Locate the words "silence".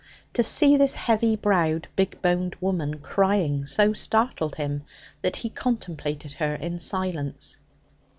6.79-7.59